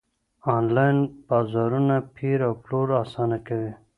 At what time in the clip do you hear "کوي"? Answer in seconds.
3.47-3.71